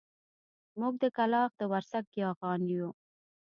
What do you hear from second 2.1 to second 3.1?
ياغيان يو.